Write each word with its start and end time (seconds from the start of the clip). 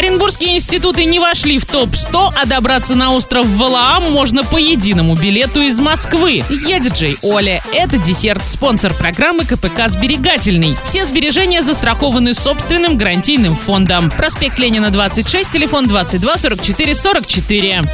Оренбургские 0.00 0.56
институты 0.56 1.04
не 1.04 1.18
вошли 1.18 1.58
в 1.58 1.66
топ-100, 1.66 2.32
а 2.40 2.46
добраться 2.46 2.94
на 2.94 3.12
остров 3.12 3.46
Валаам 3.46 4.10
можно 4.10 4.42
по 4.44 4.56
единому 4.56 5.14
билету 5.14 5.60
из 5.60 5.78
Москвы. 5.78 6.42
Я 6.66 6.78
диджей 6.78 7.18
Оля. 7.22 7.62
Это 7.74 7.98
десерт, 7.98 8.40
спонсор 8.46 8.94
программы 8.94 9.44
КПК 9.44 9.90
«Сберегательный». 9.90 10.74
Все 10.86 11.04
сбережения 11.04 11.62
застрахованы 11.62 12.32
собственным 12.32 12.96
гарантийным 12.96 13.54
фондом. 13.54 14.10
Проспект 14.10 14.58
Ленина, 14.58 14.88
26, 14.88 15.50
телефон 15.50 15.86
22 15.86 16.38
44 16.38 16.94
44. 16.94 17.84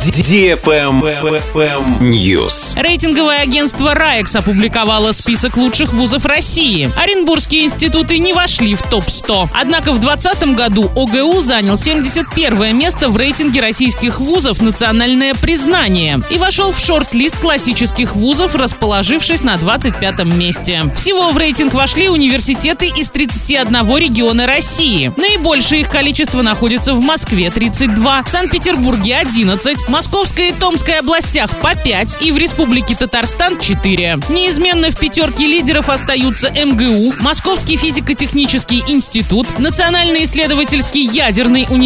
News. 2.00 2.80
Рейтинговое 2.80 3.40
агентство 3.40 3.94
«Раекс» 3.96 4.36
опубликовало 4.36 5.10
список 5.10 5.56
лучших 5.56 5.92
вузов 5.92 6.24
России. 6.24 6.88
Оренбургские 6.96 7.64
институты 7.64 8.18
не 8.18 8.32
вошли 8.32 8.76
в 8.76 8.82
топ-100. 8.82 9.48
Однако 9.52 9.92
в 9.92 9.98
2020 9.98 10.54
году 10.54 10.88
ОГУ 10.94 11.40
занял 11.40 11.76
71 12.04 12.76
место 12.76 13.08
в 13.08 13.16
рейтинге 13.16 13.62
российских 13.62 14.20
вузов 14.20 14.60
«Национальное 14.60 15.34
признание» 15.34 16.20
и 16.30 16.36
вошел 16.36 16.72
в 16.72 16.78
шорт-лист 16.78 17.38
классических 17.38 18.14
вузов, 18.14 18.54
расположившись 18.54 19.42
на 19.42 19.56
25 19.56 20.26
месте. 20.26 20.82
Всего 20.94 21.30
в 21.30 21.38
рейтинг 21.38 21.72
вошли 21.72 22.10
университеты 22.10 22.92
из 22.94 23.08
31 23.08 23.96
региона 23.96 24.46
России. 24.46 25.10
Наибольшее 25.16 25.80
их 25.82 25.88
количество 25.88 26.42
находится 26.42 26.92
в 26.92 27.00
Москве– 27.00 27.50
32, 27.54 28.24
в 28.24 28.30
Санкт-Петербурге– 28.30 29.16
11, 29.20 29.88
Московской 29.88 30.50
и 30.50 30.52
Томской 30.52 30.98
областях– 30.98 31.48
по 31.62 31.74
5 31.74 32.18
и 32.20 32.30
в 32.30 32.36
Республике 32.36 32.94
Татарстан– 32.94 33.58
4. 33.60 34.20
Неизменно 34.28 34.90
в 34.90 34.98
пятерке 34.98 35.46
лидеров 35.46 35.88
остаются 35.88 36.50
МГУ, 36.50 37.14
Московский 37.20 37.78
физико-технический 37.78 38.84
институт, 38.86 39.46
Национальный 39.58 40.24
исследовательский 40.24 41.06
ядерный 41.06 41.62
университет 41.70 41.85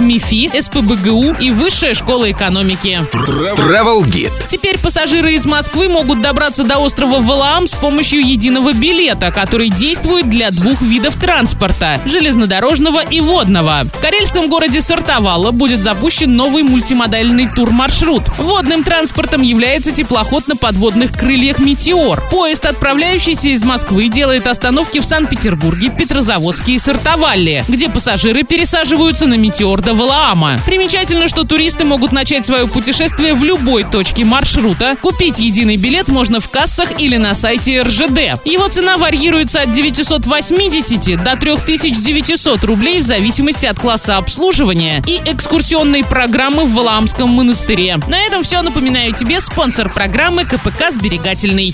МИФИ, 0.00 0.50
СПБГУ 0.60 1.34
и 1.40 1.50
Высшая 1.50 1.94
школа 1.94 2.30
экономики. 2.30 3.00
Travel 3.12 4.04
Guide. 4.04 4.32
Теперь 4.48 4.78
пассажиры 4.78 5.34
из 5.34 5.46
Москвы 5.46 5.88
могут 5.88 6.22
добраться 6.22 6.64
до 6.64 6.78
острова 6.78 7.20
Валаам 7.20 7.66
с 7.66 7.74
помощью 7.74 8.26
единого 8.26 8.72
билета, 8.72 9.30
который 9.30 9.68
действует 9.68 10.28
для 10.28 10.50
двух 10.50 10.80
видов 10.82 11.16
транспорта– 11.16 12.00
железнодорожного 12.04 13.00
и 13.04 13.20
водного. 13.20 13.84
В 13.92 14.00
карельском 14.00 14.48
городе 14.48 14.80
Сартовало 14.80 15.50
будет 15.50 15.82
запущен 15.82 16.34
новый 16.34 16.62
мультимодальный 16.62 17.48
тур-маршрут. 17.48 18.22
Водным 18.38 18.84
транспортом 18.84 19.42
является 19.42 19.92
теплоход 19.92 20.48
на 20.48 20.56
подводных 20.56 21.12
крыльях 21.12 21.58
«Метеор». 21.58 22.22
Поезд, 22.30 22.66
отправляющийся 22.66 23.48
из 23.48 23.62
Москвы, 23.64 24.08
делает 24.08 24.46
остановки 24.46 25.00
в 25.00 25.04
Санкт-Петербурге, 25.04 25.90
Петрозаводске 25.90 26.72
и 26.72 26.78
Сартовалле, 26.78 27.64
где 27.68 27.88
пассажиры 27.88 28.42
пересаживаются 28.42 29.21
на 29.26 29.34
«Метеор» 29.34 29.80
до 29.80 29.94
Валаама. 29.94 30.58
Примечательно, 30.66 31.28
что 31.28 31.44
туристы 31.44 31.84
могут 31.84 32.12
начать 32.12 32.44
свое 32.44 32.66
путешествие 32.66 33.34
в 33.34 33.44
любой 33.44 33.84
точке 33.84 34.24
маршрута. 34.24 34.96
Купить 35.00 35.38
единый 35.38 35.76
билет 35.76 36.08
можно 36.08 36.40
в 36.40 36.48
кассах 36.48 37.00
или 37.00 37.16
на 37.16 37.34
сайте 37.34 37.82
РЖД. 37.82 38.40
Его 38.44 38.68
цена 38.68 38.96
варьируется 38.98 39.62
от 39.62 39.72
980 39.72 41.22
до 41.22 41.36
3900 41.36 42.64
рублей 42.64 43.00
в 43.00 43.04
зависимости 43.04 43.66
от 43.66 43.78
класса 43.78 44.16
обслуживания 44.16 45.02
и 45.06 45.20
экскурсионной 45.24 46.04
программы 46.04 46.64
в 46.64 46.74
Валаамском 46.74 47.28
монастыре. 47.28 47.98
На 48.08 48.20
этом 48.26 48.42
все. 48.42 48.62
Напоминаю 48.62 49.12
тебе 49.12 49.40
спонсор 49.40 49.88
программы 49.92 50.44
КПК 50.44 50.90
«Сберегательный». 50.90 51.70